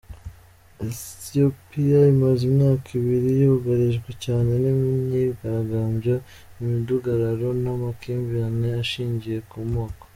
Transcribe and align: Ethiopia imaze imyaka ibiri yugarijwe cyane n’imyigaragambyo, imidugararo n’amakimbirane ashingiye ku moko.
Ethiopia 0.89 1.99
imaze 2.13 2.41
imyaka 2.49 2.87
ibiri 2.99 3.29
yugarijwe 3.41 4.09
cyane 4.25 4.51
n’imyigaragambyo, 4.61 6.15
imidugararo 6.59 7.47
n’amakimbirane 7.63 8.69
ashingiye 8.81 9.39
ku 9.49 9.57
moko. 9.73 10.03